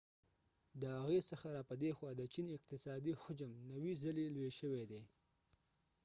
د 0.81 0.83
هغی 0.97 1.19
څخه 1.29 1.47
را 1.55 1.61
پدی 1.69 1.91
خوا 1.97 2.11
د 2.17 2.21
چین 2.33 2.47
اقتصادی 2.57 3.13
حجم 3.21 3.51
90 3.69 4.01
ځلی 4.03 4.25
لوی 4.35 4.51
شوی 4.59 4.83
دی 4.91 5.01